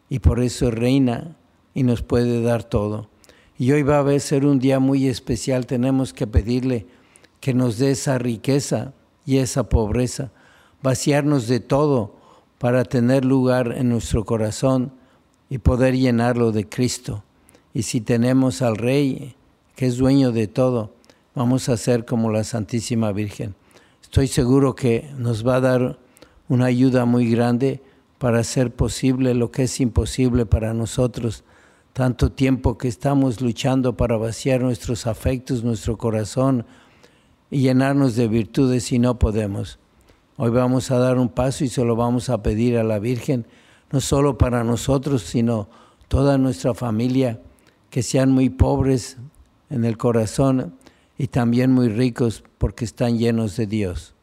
y 0.09 0.19
por 0.19 0.41
eso 0.41 0.73
reina 0.73 1.37
y 1.75 1.85
nos 1.85 2.03
puede 2.03 2.43
dar 2.43 2.65
todo. 2.65 3.09
Y 3.57 3.71
hoy 3.71 3.85
va 3.85 4.01
a 4.01 4.19
ser 4.19 4.47
un 4.47 4.59
día 4.59 4.81
muy 4.81 5.07
especial, 5.07 5.67
tenemos 5.67 6.13
que 6.13 6.27
pedirle 6.27 6.87
que 7.41 7.55
nos 7.55 7.79
dé 7.79 7.93
esa 7.93 8.19
riqueza 8.19 8.93
y 9.27 9.39
esa 9.39 9.69
pobreza, 9.69 10.31
vaciarnos 10.83 11.49
de 11.49 11.61
todo 11.61 12.17
para 12.59 12.85
tener 12.85 13.25
lugar 13.25 13.75
en 13.77 13.89
nuestro 13.89 14.25
corazón 14.25 14.93
y 15.49 15.59
poder 15.59 15.97
llenarlo 15.97 16.53
de 16.53 16.69
Cristo. 16.69 17.25
Y 17.73 17.83
si 17.83 18.01
tenemos 18.01 18.63
al 18.63 18.77
Rey, 18.77 19.35
que 19.77 19.87
es 19.87 19.97
dueño 19.97 20.33
de 20.33 20.47
todo, 20.47 20.93
vamos 21.35 21.69
a 21.69 21.77
ser 21.77 22.05
como 22.05 22.31
la 22.31 22.45
Santísima 22.45 23.13
Virgen 23.13 23.55
estoy 24.11 24.27
seguro 24.27 24.75
que 24.75 25.09
nos 25.17 25.47
va 25.47 25.55
a 25.55 25.61
dar 25.61 25.99
una 26.49 26.65
ayuda 26.65 27.05
muy 27.05 27.31
grande 27.31 27.81
para 28.19 28.41
hacer 28.41 28.75
posible 28.75 29.35
lo 29.35 29.53
que 29.53 29.63
es 29.63 29.79
imposible 29.79 30.47
para 30.47 30.75
nosotros. 30.75 31.45
Tanto 31.93 32.33
tiempo 32.33 32.77
que 32.77 32.89
estamos 32.89 33.41
luchando 33.41 33.97
para 33.97 34.17
vaciar 34.17 34.63
nuestros 34.63 35.07
afectos, 35.07 35.63
nuestro 35.63 35.97
corazón 35.97 36.67
y 37.51 37.61
llenarnos 37.61 38.17
de 38.17 38.29
virtudes 38.29 38.93
y 38.93 38.99
no 38.99 39.19
podemos. 39.19 39.79
Hoy 40.37 40.51
vamos 40.51 40.91
a 40.91 40.99
dar 40.99 41.19
un 41.19 41.29
paso 41.29 41.65
y 41.65 41.69
se 41.69 41.85
lo 41.85 41.97
vamos 41.97 42.31
a 42.31 42.43
pedir 42.43 42.79
a 42.79 42.85
la 42.85 42.99
Virgen, 42.99 43.47
no 43.91 44.01
solo 44.01 44.39
para 44.39 44.65
nosotros, 44.65 45.23
sino 45.23 45.69
toda 46.09 46.39
nuestra 46.39 46.75
familia, 46.75 47.41
que 47.91 48.03
sean 48.03 48.31
muy 48.31 48.49
pobres 48.49 49.19
en 49.69 49.85
el 49.85 49.99
corazón 49.99 50.75
y 51.19 51.27
también 51.27 51.73
muy 51.73 51.89
ricos 51.89 52.45
porque 52.59 52.85
están 52.85 53.19
llenos 53.19 53.57
de 53.57 53.67
Dios. 53.67 54.15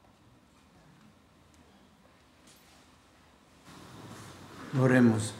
Oremos. 4.81 5.33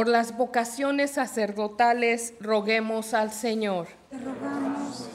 Por 0.00 0.08
las 0.08 0.34
vocaciones 0.34 1.10
sacerdotales, 1.10 2.32
roguemos 2.40 3.12
al 3.12 3.30
Señor. 3.32 3.86
Te 4.08 4.16
rogamos. 4.16 5.10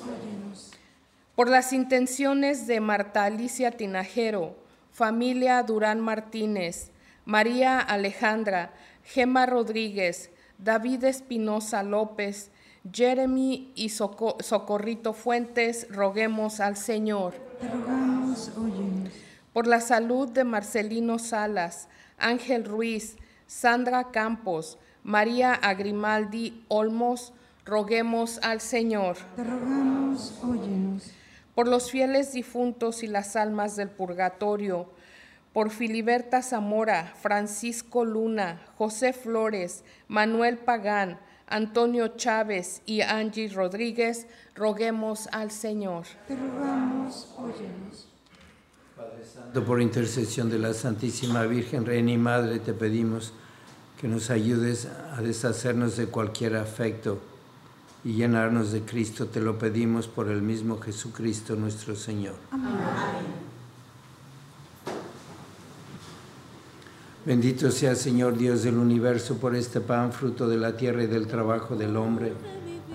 Por 1.35 1.49
las 1.49 1.73
intenciones 1.73 2.67
de 2.67 2.79
Marta 2.81 3.23
Alicia 3.23 3.71
Tinajero, 3.71 4.55
familia 4.91 5.63
Durán 5.63 6.01
Martínez, 6.01 6.91
María 7.25 7.79
Alejandra, 7.79 8.75
Gema 9.03 9.47
Rodríguez, 9.47 10.29
David 10.59 11.05
Espinosa 11.05 11.81
López, 11.81 12.51
Jeremy 12.93 13.71
y 13.73 13.89
Soco- 13.89 14.39
Socorrito 14.43 15.13
Fuentes, 15.13 15.87
roguemos 15.89 16.59
al 16.59 16.77
Señor. 16.77 17.33
Te 17.59 17.67
rogamos, 17.69 18.51
óyenos. 18.55 19.11
Por 19.51 19.65
la 19.65 19.81
salud 19.81 20.29
de 20.29 20.43
Marcelino 20.43 21.17
Salas, 21.17 21.87
Ángel 22.19 22.65
Ruiz, 22.65 23.17
Sandra 23.47 24.11
Campos, 24.11 24.77
María 25.03 25.53
Agrimaldi 25.53 26.63
Olmos, 26.67 27.33
roguemos 27.63 28.39
al 28.41 28.59
Señor. 28.59 29.17
Te 29.35 29.43
rogamos, 29.43 30.39
óyenos. 30.43 31.11
Por 31.53 31.67
los 31.67 31.91
fieles 31.91 32.33
difuntos 32.33 33.03
y 33.03 33.07
las 33.07 33.35
almas 33.35 33.75
del 33.75 33.89
purgatorio, 33.89 34.89
por 35.53 35.69
Filiberta 35.69 36.41
Zamora, 36.41 37.13
Francisco 37.21 38.03
Luna, 38.03 38.61
José 38.77 39.13
Flores, 39.13 39.85
Manuel 40.07 40.57
Pagán, 40.57 41.19
Antonio 41.47 42.09
Chávez 42.17 42.81
y 42.85 43.01
Angie 43.01 43.47
Rodríguez, 43.49 44.27
roguemos 44.55 45.29
al 45.31 45.51
Señor. 45.51 46.05
Te 46.27 46.35
rogamos, 46.35 47.33
óyenos. 47.37 48.14
Por 49.65 49.81
intercesión 49.81 50.49
de 50.49 50.59
la 50.59 50.73
Santísima 50.73 51.43
Virgen, 51.43 51.85
Reina 51.85 52.11
y 52.11 52.17
Madre, 52.17 52.59
te 52.59 52.73
pedimos 52.73 53.33
que 53.99 54.07
nos 54.07 54.29
ayudes 54.29 54.87
a 55.13 55.21
deshacernos 55.21 55.97
de 55.97 56.07
cualquier 56.07 56.55
afecto 56.55 57.19
y 58.03 58.13
llenarnos 58.13 58.71
de 58.71 58.81
Cristo. 58.81 59.27
Te 59.27 59.41
lo 59.41 59.57
pedimos 59.57 60.07
por 60.07 60.29
el 60.29 60.41
mismo 60.41 60.79
Jesucristo 60.79 61.55
nuestro 61.55 61.95
Señor. 61.95 62.35
Bendito 67.25 67.71
sea 67.71 67.95
Señor 67.95 68.37
Dios 68.37 68.63
del 68.63 68.77
universo 68.77 69.37
por 69.37 69.55
este 69.55 69.81
pan, 69.81 70.13
fruto 70.13 70.47
de 70.47 70.57
la 70.57 70.77
tierra 70.77 71.03
y 71.03 71.07
del 71.07 71.25
trabajo 71.25 71.75
del 71.75 71.97
hombre, 71.97 72.33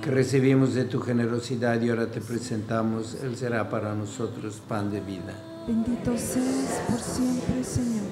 que 0.00 0.10
recibimos 0.10 0.74
de 0.74 0.84
tu 0.84 1.00
generosidad 1.00 1.82
y 1.82 1.90
ahora 1.90 2.06
te 2.06 2.20
presentamos. 2.20 3.16
Él 3.22 3.36
será 3.36 3.68
para 3.68 3.94
nosotros 3.94 4.62
pan 4.68 4.92
de 4.92 5.00
vida. 5.00 5.49
Bendito 5.66 6.16
seas 6.16 6.80
por 6.88 6.98
siempre, 6.98 7.62
Señor. 7.62 8.08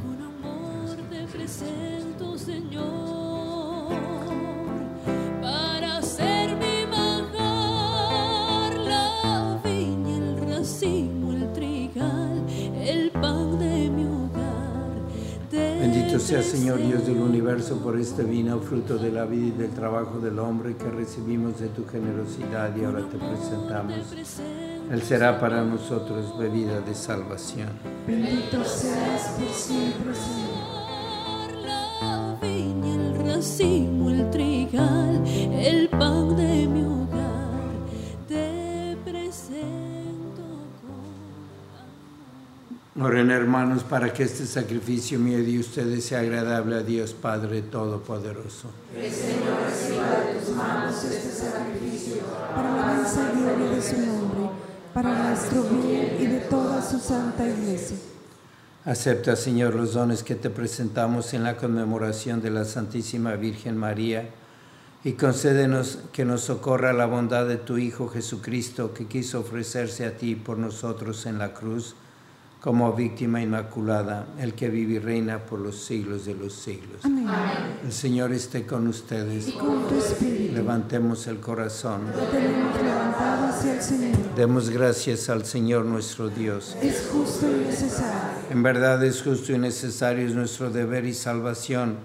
Con 0.00 0.22
amor 0.22 0.96
te 1.10 1.26
presento, 1.26 2.38
Señor, 2.38 3.92
para 5.40 6.00
ser 6.00 6.56
mi 6.56 6.86
manjar, 6.88 8.76
la 8.78 9.60
viña, 9.64 10.16
el 10.16 10.48
racimo, 10.48 11.32
el 11.32 11.52
trigal, 11.52 12.44
el 12.80 13.10
pan 13.10 13.58
de 13.58 13.90
mi 13.90 14.04
hogar. 14.04 15.02
Te 15.50 15.80
Bendito 15.80 16.20
sea 16.20 16.42
Señor 16.42 16.78
Dios 16.78 17.04
del 17.06 17.18
universo 17.18 17.78
por 17.78 17.98
este 17.98 18.22
vino, 18.22 18.60
fruto 18.60 18.96
de 18.96 19.10
la 19.10 19.24
vida 19.24 19.48
y 19.48 19.50
del 19.50 19.70
trabajo 19.70 20.20
del 20.20 20.38
hombre 20.38 20.76
que 20.76 20.88
recibimos 20.90 21.58
de 21.58 21.68
tu 21.68 21.84
generosidad 21.86 22.74
y 22.76 22.84
ahora 22.84 23.00
te 23.00 23.18
presentamos. 23.18 23.94
Él 24.92 25.02
será 25.02 25.40
para 25.40 25.64
nosotros 25.64 26.38
bebida 26.38 26.82
de 26.82 26.94
salvación. 26.94 27.70
Bendito 28.06 28.62
seas 28.62 29.30
por 29.38 29.48
siempre, 29.48 30.14
Señor. 30.14 31.62
La 31.64 32.36
viña, 32.42 32.94
el 32.96 33.26
racimo, 33.26 34.10
el 34.10 34.28
trigal, 34.28 35.22
el 35.26 35.88
pan 35.88 36.36
de 36.36 36.66
mi 36.66 36.82
hogar, 36.82 37.72
te 38.28 38.98
presento 39.02 40.42
con 42.94 43.02
Oren 43.02 43.30
hermanos 43.30 43.84
para 43.84 44.12
que 44.12 44.24
este 44.24 44.44
sacrificio 44.44 45.18
mío 45.18 45.38
de 45.38 45.58
ustedes 45.58 46.04
sea 46.04 46.20
agradable 46.20 46.76
a 46.76 46.82
Dios 46.82 47.14
Padre 47.14 47.62
Todopoderoso. 47.62 48.68
Para 52.54 52.70
la 52.70 52.82
alabanza 52.90 53.32
y 53.32 53.40
gloria 53.40 53.70
de 53.70 53.80
su 53.80 53.96
nombre, 53.96 54.51
para 54.92 55.28
nuestro 55.28 55.62
bien 55.62 56.16
y 56.20 56.26
de 56.26 56.40
toda 56.40 56.82
su 56.82 56.98
santa 56.98 57.48
iglesia. 57.48 57.96
Acepta, 58.84 59.36
Señor, 59.36 59.74
los 59.74 59.94
dones 59.94 60.22
que 60.22 60.34
te 60.34 60.50
presentamos 60.50 61.34
en 61.34 61.44
la 61.44 61.56
conmemoración 61.56 62.42
de 62.42 62.50
la 62.50 62.64
Santísima 62.64 63.36
Virgen 63.36 63.76
María 63.76 64.30
y 65.04 65.12
concédenos 65.12 65.98
que 66.12 66.24
nos 66.24 66.42
socorra 66.42 66.92
la 66.92 67.06
bondad 67.06 67.46
de 67.46 67.56
tu 67.56 67.78
Hijo 67.78 68.08
Jesucristo, 68.08 68.92
que 68.92 69.06
quiso 69.06 69.40
ofrecerse 69.40 70.04
a 70.04 70.16
ti 70.16 70.34
por 70.34 70.58
nosotros 70.58 71.26
en 71.26 71.38
la 71.38 71.54
cruz 71.54 71.94
como 72.62 72.92
víctima 72.92 73.42
inmaculada, 73.42 74.28
el 74.38 74.54
que 74.54 74.68
vive 74.68 74.94
y 74.94 74.98
reina 75.00 75.40
por 75.40 75.58
los 75.58 75.84
siglos 75.84 76.26
de 76.26 76.34
los 76.36 76.52
siglos. 76.52 77.04
Amén. 77.04 77.26
El 77.84 77.92
Señor 77.92 78.32
esté 78.32 78.64
con 78.64 78.86
ustedes. 78.86 79.50
Con 79.50 79.88
tu 79.88 79.96
espíritu, 79.96 80.54
Levantemos 80.54 81.26
el 81.26 81.40
corazón. 81.40 82.02
lo 82.16 82.22
tenemos 82.26 82.80
levantado 82.80 83.46
hacia 83.48 83.74
el 83.74 83.82
Señor. 83.82 84.16
Demos 84.36 84.70
gracias 84.70 85.28
al 85.28 85.44
Señor 85.44 85.86
nuestro 85.86 86.28
Dios. 86.28 86.76
Es 86.80 87.08
justo 87.12 87.50
y 87.50 87.66
necesario. 87.66 88.30
En 88.48 88.62
verdad 88.62 89.02
es 89.04 89.22
justo 89.22 89.52
y 89.52 89.58
necesario, 89.58 90.24
es 90.24 90.34
nuestro 90.36 90.70
deber 90.70 91.04
y 91.04 91.14
salvación. 91.14 91.96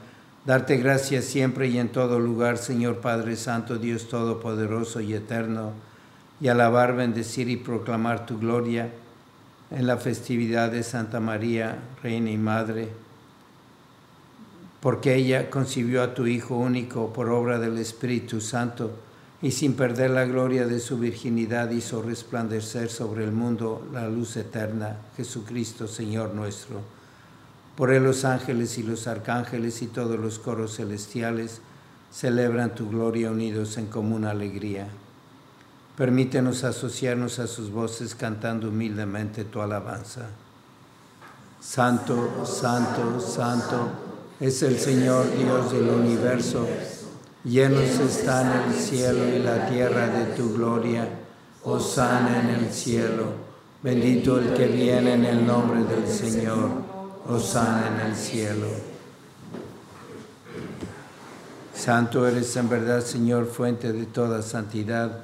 Darte 0.43 0.77
gracias 0.77 1.25
siempre 1.25 1.67
y 1.67 1.77
en 1.77 1.89
todo 1.89 2.19
lugar, 2.19 2.57
Señor 2.57 2.99
Padre 2.99 3.35
Santo, 3.35 3.77
Dios 3.77 4.07
Todopoderoso 4.09 5.01
y 5.01 5.13
Eterno, 5.13 5.73
y 6.41 6.47
alabar, 6.47 6.95
bendecir 6.95 7.47
y 7.47 7.57
proclamar 7.57 8.25
tu 8.25 8.39
gloria 8.39 8.91
en 9.71 9.87
la 9.87 9.97
festividad 9.97 10.71
de 10.71 10.83
Santa 10.83 11.19
María, 11.19 11.79
Reina 12.01 12.31
y 12.31 12.37
Madre, 12.37 12.89
porque 14.79 15.15
ella 15.15 15.49
concibió 15.49 16.03
a 16.03 16.13
tu 16.13 16.27
Hijo 16.27 16.55
único 16.55 17.11
por 17.11 17.29
obra 17.29 17.59
del 17.59 17.77
Espíritu 17.77 18.39
Santo, 18.41 18.91
y 19.41 19.51
sin 19.51 19.73
perder 19.73 20.11
la 20.11 20.25
gloria 20.25 20.65
de 20.65 20.79
su 20.79 20.97
virginidad 20.97 21.69
hizo 21.69 22.01
resplandecer 22.01 22.89
sobre 22.89 23.23
el 23.23 23.31
mundo 23.31 23.87
la 23.93 24.07
luz 24.07 24.35
eterna, 24.35 24.97
Jesucristo, 25.15 25.87
Señor 25.87 26.33
nuestro. 26.33 26.81
Por 27.75 27.93
él 27.93 28.03
los 28.03 28.25
ángeles 28.25 28.79
y 28.79 28.83
los 28.83 29.05
arcángeles 29.05 29.83
y 29.83 29.87
todos 29.87 30.19
los 30.19 30.39
coros 30.39 30.77
celestiales 30.77 31.61
celebran 32.11 32.73
tu 32.73 32.89
gloria 32.89 33.29
unidos 33.29 33.77
en 33.77 33.85
común 33.85 34.25
alegría. 34.25 34.87
Permítenos 35.97 36.63
asociarnos 36.63 37.39
a 37.39 37.47
sus 37.47 37.71
voces 37.71 38.13
cantando 38.13 38.69
humildemente 38.69 39.45
tu 39.45 39.59
alabanza. 39.61 40.27
Santo, 41.59 42.45
santo, 42.45 43.19
santo 43.19 43.89
es 44.39 44.61
el 44.61 44.77
Señor 44.77 45.25
Dios 45.35 45.71
del 45.71 45.89
universo. 45.89 46.67
Llenos 47.43 47.99
están 47.99 48.67
el 48.67 48.75
cielo 48.75 49.27
y 49.27 49.39
la 49.39 49.67
tierra 49.67 50.07
de 50.07 50.35
tu 50.35 50.53
gloria. 50.53 51.07
Hosana 51.63 52.41
en 52.41 52.49
el 52.63 52.71
cielo. 52.71 53.47
Bendito 53.81 54.37
el 54.37 54.53
que 54.53 54.67
viene 54.67 55.15
en 55.15 55.25
el 55.25 55.47
nombre 55.47 55.83
del 55.83 56.07
Señor. 56.07 56.69
Hosana 57.27 57.87
en 57.87 58.11
el 58.11 58.15
cielo. 58.15 58.67
Santo 61.73 62.27
eres 62.27 62.55
en 62.55 62.69
verdad, 62.69 63.01
Señor, 63.01 63.47
fuente 63.47 63.91
de 63.91 64.05
toda 64.05 64.43
santidad. 64.43 65.23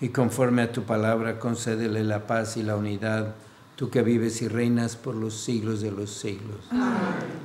y 0.00 0.08
conforme 0.10 0.62
a 0.62 0.72
tu 0.72 0.84
palabra 0.84 1.38
concédele 1.38 2.04
la 2.04 2.26
paz 2.26 2.56
y 2.56 2.62
la 2.62 2.76
unidad 2.76 3.34
tú 3.78 3.88
que 3.90 4.02
vives 4.02 4.42
y 4.42 4.48
reinas 4.48 4.96
por 4.96 5.14
los 5.14 5.34
siglos 5.34 5.80
de 5.80 5.92
los 5.92 6.10
siglos. 6.10 6.66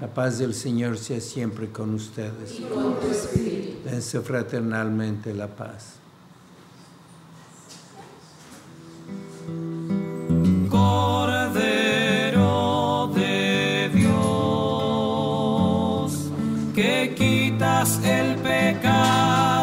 La 0.02 0.08
paz 0.16 0.40
del 0.40 0.56
Señor 0.56 0.98
sea 0.98 1.22
siempre 1.22 1.70
con 1.70 1.94
ustedes. 1.94 2.60
Y 2.60 2.64
con 2.64 3.00
tu 3.00 3.06
espíritu. 3.08 3.88
Dense 3.88 4.20
fraternalmente 4.22 5.32
la 5.32 5.46
paz. 5.48 5.98
Cordero 10.72 11.92
de 13.14 13.92
Dios, 13.94 14.12
que 16.74 17.14
quitas 17.16 18.04
el 18.04 18.38
pecado 18.38 19.63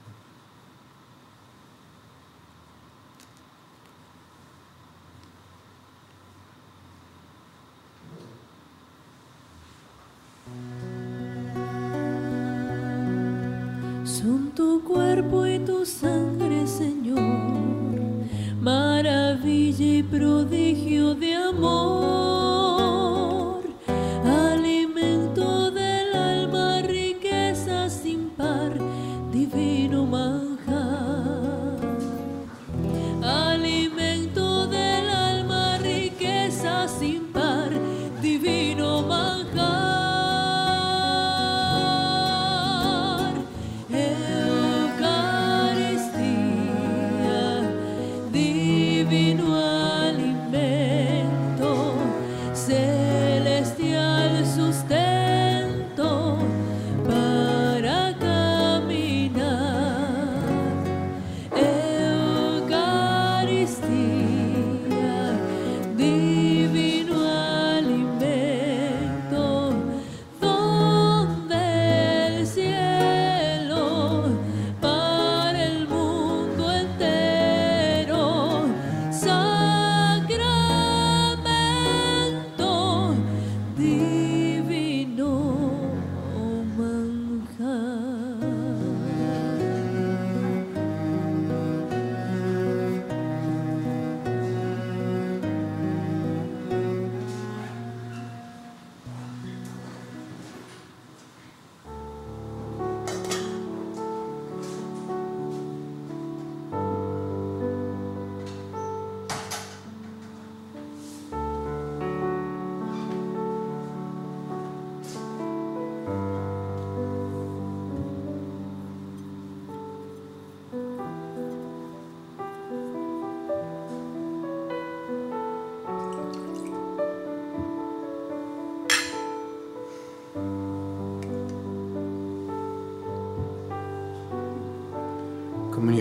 Y 15.13 15.59
tu 15.59 15.85
sangre, 15.85 16.65
Señor, 16.65 17.19
maravilla 18.61 19.85
y 19.99 20.03
prodigio 20.03 21.15
de 21.15 21.30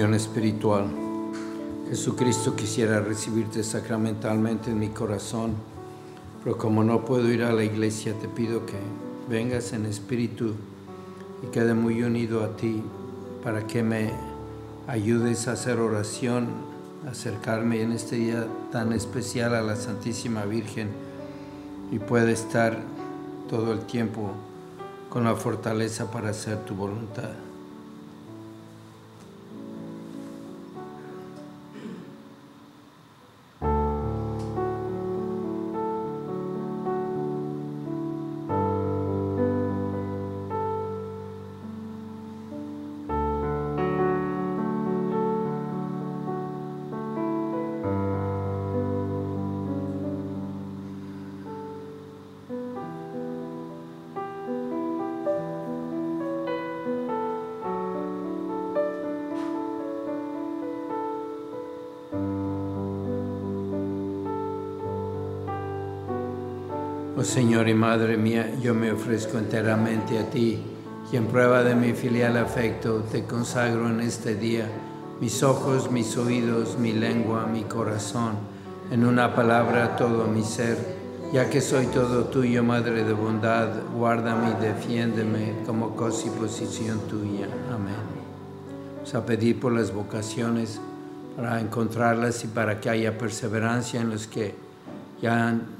Espiritual. 0.00 0.86
Jesucristo 1.90 2.56
quisiera 2.56 3.00
recibirte 3.00 3.62
sacramentalmente 3.62 4.70
en 4.70 4.78
mi 4.78 4.88
corazón, 4.88 5.52
pero 6.42 6.56
como 6.56 6.82
no 6.82 7.04
puedo 7.04 7.30
ir 7.30 7.42
a 7.42 7.52
la 7.52 7.64
iglesia, 7.64 8.14
te 8.14 8.26
pido 8.26 8.64
que 8.64 8.78
vengas 9.28 9.74
en 9.74 9.84
espíritu 9.84 10.54
y 11.42 11.48
quede 11.48 11.74
muy 11.74 12.02
unido 12.02 12.42
a 12.42 12.56
ti 12.56 12.82
para 13.44 13.66
que 13.66 13.82
me 13.82 14.10
ayudes 14.86 15.46
a 15.48 15.52
hacer 15.52 15.78
oración, 15.78 16.46
acercarme 17.06 17.82
en 17.82 17.92
este 17.92 18.16
día 18.16 18.46
tan 18.72 18.94
especial 18.94 19.54
a 19.54 19.60
la 19.60 19.76
Santísima 19.76 20.46
Virgen 20.46 20.88
y 21.92 21.98
pueda 21.98 22.30
estar 22.30 22.78
todo 23.50 23.74
el 23.74 23.80
tiempo 23.80 24.30
con 25.10 25.24
la 25.24 25.36
fortaleza 25.36 26.10
para 26.10 26.30
hacer 26.30 26.64
tu 26.64 26.74
voluntad. 26.74 27.49
Señor 67.30 67.68
y 67.68 67.74
Madre 67.74 68.16
mía, 68.16 68.56
yo 68.60 68.74
me 68.74 68.90
ofrezco 68.90 69.38
enteramente 69.38 70.18
a 70.18 70.28
ti 70.28 70.60
y 71.12 71.16
en 71.16 71.26
prueba 71.26 71.62
de 71.62 71.76
mi 71.76 71.92
filial 71.92 72.36
afecto 72.36 73.04
te 73.04 73.22
consagro 73.22 73.88
en 73.88 74.00
este 74.00 74.34
día 74.34 74.66
mis 75.20 75.44
ojos, 75.44 75.92
mis 75.92 76.16
oídos, 76.16 76.76
mi 76.76 76.92
lengua, 76.92 77.46
mi 77.46 77.62
corazón, 77.62 78.32
en 78.90 79.04
una 79.04 79.32
palabra 79.36 79.94
todo 79.94 80.26
mi 80.26 80.42
ser, 80.42 80.76
ya 81.32 81.48
que 81.48 81.60
soy 81.60 81.86
todo 81.86 82.24
tuyo, 82.24 82.64
Madre 82.64 83.04
de 83.04 83.12
bondad, 83.12 83.68
guárdame 83.94 84.50
y 84.50 84.62
defiéndeme 84.64 85.54
como 85.64 85.94
cosa 85.94 86.26
y 86.26 86.30
posición 86.30 86.98
tuya. 87.08 87.46
Amén. 87.72 87.94
Vamos 88.96 89.14
a 89.14 89.24
pedir 89.24 89.60
por 89.60 89.70
las 89.70 89.94
vocaciones 89.94 90.80
para 91.36 91.60
encontrarlas 91.60 92.42
y 92.42 92.48
para 92.48 92.80
que 92.80 92.90
haya 92.90 93.16
perseverancia 93.16 94.00
en 94.00 94.10
los 94.10 94.26
que 94.26 94.56
ya 95.22 95.46
han 95.46 95.79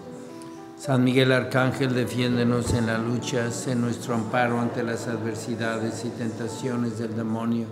San 0.81 1.03
Miguel 1.03 1.31
Arcángel, 1.31 1.93
defiéndenos 1.93 2.73
en 2.73 2.87
la 2.87 2.97
lucha, 2.97 3.51
sé 3.51 3.75
nuestro 3.75 4.15
amparo 4.15 4.59
ante 4.59 4.81
las 4.81 5.07
adversidades 5.07 6.03
y 6.05 6.09
tentaciones 6.09 6.97
del 6.97 7.15
demonio. 7.15 7.67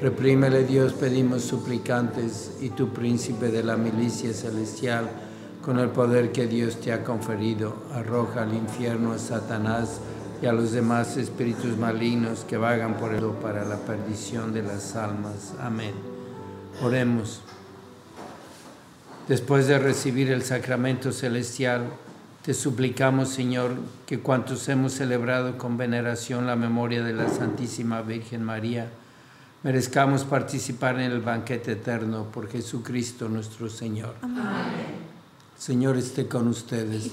Reprímele 0.00 0.62
Dios, 0.62 0.92
pedimos 0.92 1.42
suplicantes, 1.42 2.58
y 2.60 2.70
tu 2.70 2.90
príncipe 2.90 3.48
de 3.48 3.64
la 3.64 3.76
milicia 3.76 4.32
celestial, 4.32 5.10
con 5.60 5.80
el 5.80 5.88
poder 5.88 6.30
que 6.30 6.46
Dios 6.46 6.80
te 6.80 6.92
ha 6.92 7.02
conferido, 7.02 7.82
arroja 7.92 8.44
al 8.44 8.54
infierno 8.54 9.10
a 9.10 9.18
Satanás 9.18 9.98
y 10.40 10.46
a 10.46 10.52
los 10.52 10.70
demás 10.70 11.16
espíritus 11.16 11.76
malignos 11.76 12.44
que 12.44 12.56
vagan 12.56 12.96
por 12.96 13.12
el 13.12 13.24
para 13.42 13.64
la 13.64 13.78
perdición 13.78 14.54
de 14.54 14.62
las 14.62 14.94
almas. 14.94 15.52
Amén. 15.60 15.94
Oremos. 16.80 17.40
Después 19.26 19.66
de 19.66 19.80
recibir 19.80 20.30
el 20.30 20.44
sacramento 20.44 21.10
celestial, 21.10 21.90
te 22.46 22.54
suplicamos, 22.54 23.30
Señor, 23.30 23.72
que 24.06 24.20
cuantos 24.20 24.68
hemos 24.68 24.92
celebrado 24.92 25.58
con 25.58 25.76
veneración 25.76 26.46
la 26.46 26.54
memoria 26.54 27.02
de 27.02 27.12
la 27.12 27.28
Santísima 27.28 28.02
Virgen 28.02 28.44
María, 28.44 28.88
merezcamos 29.64 30.22
participar 30.22 30.94
en 31.00 31.10
el 31.10 31.20
banquete 31.20 31.72
eterno 31.72 32.26
por 32.30 32.48
Jesucristo 32.48 33.28
nuestro 33.28 33.68
Señor. 33.68 34.14
Señor 35.58 35.96
esté 35.96 36.28
con 36.28 36.46
ustedes. 36.46 37.10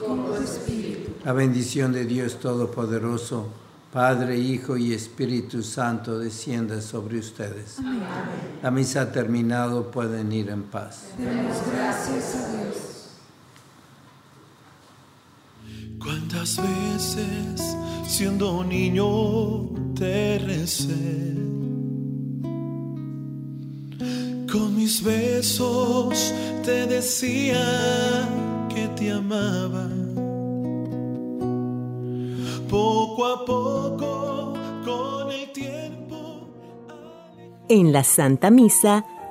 La 1.25 1.33
bendición 1.33 1.93
de 1.93 2.05
Dios 2.05 2.39
Todopoderoso, 2.39 3.47
Padre, 3.91 4.37
Hijo 4.37 4.77
y 4.77 4.93
Espíritu 4.93 5.63
Santo 5.63 6.19
descienda 6.19 6.79
sobre 6.79 7.17
ustedes. 7.17 7.77
La 8.61 8.69
misa 8.69 9.01
ha 9.01 9.11
terminado, 9.11 9.89
pueden 9.89 10.31
ir 10.31 10.51
en 10.51 10.61
paz. 10.61 11.05
Demos 11.17 11.57
gracias 11.73 12.35
a 12.35 12.51
Dios. 12.51 12.92
¿Cuántas 16.03 16.57
veces 16.57 17.77
siendo 18.05 18.61
niño 18.61 19.69
te 19.95 20.37
recé? 20.37 21.33
Con 24.51 24.75
mis 24.75 25.01
besos 25.01 26.33
te 26.65 26.87
decía 26.87 28.27
que 28.67 28.87
te 28.97 29.11
amaba. 29.11 29.87
Poco 32.69 33.25
a 33.25 33.45
poco, 33.45 34.53
con 34.83 35.31
el 35.31 35.51
tiempo. 35.53 36.49
En 37.69 37.93
la 37.93 38.03
Santa 38.03 38.51
Misa 38.51 39.05